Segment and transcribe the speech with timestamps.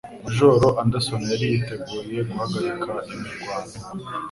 [0.23, 3.73] Majoro Anderson yari yiteguye guhagarika imirwano